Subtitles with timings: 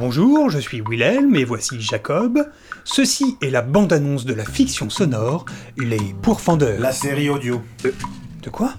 [0.00, 2.48] Bonjour, je suis Wilhelm et voici Jacob.
[2.84, 5.44] Ceci est la bande-annonce de la fiction sonore,
[5.76, 6.80] Les Pourfendeurs.
[6.80, 7.60] La série audio.
[8.42, 8.72] De quoi?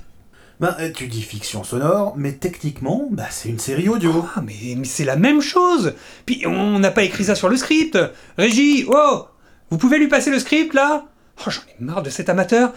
[0.60, 4.26] Ben, euh, tu dis fiction sonore, mais techniquement, bah, c'est une série audio.
[4.36, 5.94] Ah, mais, mais c'est la même chose
[6.26, 8.00] Puis on n'a pas écrit ça sur le script
[8.40, 9.28] Régie, oh
[9.70, 11.06] Vous pouvez lui passer le script là?
[11.46, 12.74] Oh, j'en ai marre de cet amateur.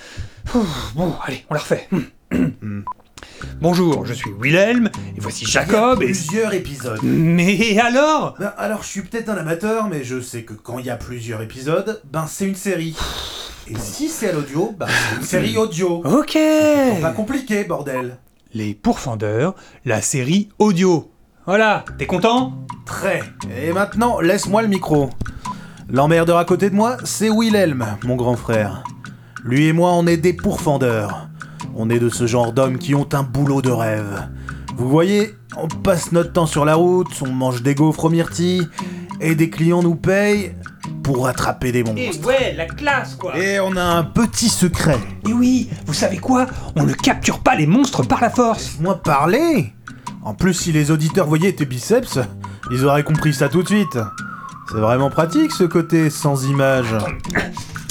[0.94, 1.88] Bon, allez, on la refait.
[3.64, 6.12] Bonjour, je suis Wilhelm et voici Jacob Il y a et...
[6.12, 7.00] plusieurs épisodes.
[7.02, 8.34] Mais alors?
[8.38, 10.96] Ben, alors, je suis peut-être un amateur, mais je sais que quand il y a
[10.96, 12.94] plusieurs épisodes, ben, c'est une série.
[13.66, 16.02] Et si c'est à l'audio, ben, c'est une série audio.
[16.04, 16.38] Ok
[17.00, 18.18] Pas compliqué, bordel.
[18.52, 19.54] Les Pourfendeurs,
[19.86, 21.10] la série audio.
[21.46, 22.66] Voilà, t'es content?
[22.84, 23.22] Très.
[23.58, 25.08] Et maintenant, laisse-moi le micro.
[25.88, 28.84] L'emmerdeur à côté de moi, c'est Wilhelm, mon grand frère.
[29.42, 31.30] Lui et moi, on est des pourfendeurs.
[31.76, 34.28] On est de ce genre d'hommes qui ont un boulot de rêve.
[34.76, 38.68] Vous voyez, on passe notre temps sur la route, on mange des gaufres aux myrtilles,
[39.20, 40.54] et des clients nous payent
[41.02, 42.26] pour attraper des monstres.
[42.26, 44.98] ouais, la classe quoi Et on a un petit secret.
[45.28, 46.46] Et oui, vous savez quoi?
[46.76, 49.72] On ne capture pas les monstres par la force Moi parler
[50.22, 52.18] En plus, si les auditeurs voyaient tes biceps,
[52.70, 53.98] ils auraient compris ça tout de suite.
[54.70, 56.94] C'est vraiment pratique ce côté sans image.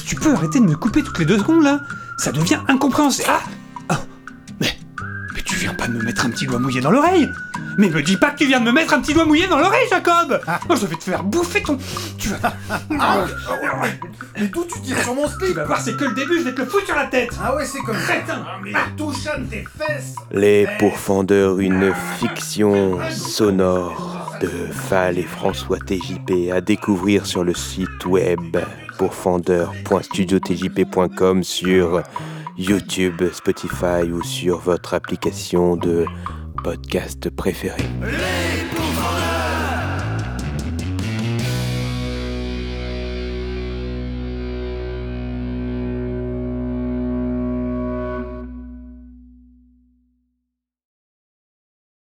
[0.05, 1.81] Tu peux arrêter de me couper toutes les deux secondes là?
[2.17, 3.27] Ça devient incompréhensible.
[3.29, 3.41] Ah
[5.63, 7.29] viens pas de me mettre un petit doigt mouillé dans l'oreille.
[7.77, 9.57] Mais me dis pas que tu viens de me mettre un petit doigt mouillé dans
[9.57, 10.39] l'oreille, Jacob.
[10.69, 11.77] Oh, je vais te faire bouffer ton.
[12.17, 12.53] Tu vas.
[14.37, 16.43] Mais d'où tu tires sur mon Tu slip vas voir, c'est que le début, je
[16.43, 17.29] vais te le foutre sur la tête.
[17.41, 18.13] Ah ouais, c'est comme ça.
[18.13, 18.45] Crétin.
[18.63, 20.15] Mais touche à tes fesses.
[20.31, 28.05] Les Pourfendeurs, une fiction sonore de Fall et François TJP à découvrir sur le site
[28.05, 28.57] web
[28.97, 32.03] pourfendeur.studiotjp.com sur
[32.57, 36.05] YouTube, Spotify ou sur votre application de
[36.63, 37.83] podcast préférée.